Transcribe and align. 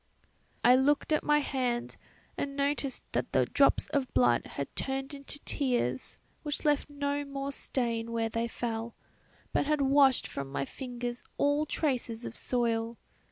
"I 0.63 0.75
looked 0.75 1.13
at 1.13 1.21
my 1.23 1.41
hand 1.41 1.95
and 2.35 2.55
noticed 2.55 3.03
that 3.11 3.33
the 3.33 3.45
drops 3.45 3.85
of 3.89 4.11
blood 4.15 4.47
had 4.57 4.75
turned 4.75 5.13
into 5.13 5.37
tears 5.41 6.17
which 6.41 6.65
left 6.65 6.89
no 6.89 7.23
more 7.23 7.51
stain 7.51 8.11
where 8.11 8.27
they 8.27 8.47
fell, 8.47 8.95
but 9.53 9.67
had 9.67 9.81
washed 9.81 10.25
from 10.27 10.51
my 10.51 10.65
fingers 10.65 11.23
all 11.37 11.67
traces 11.67 12.25
of 12.25 12.35
soil. 12.35 12.97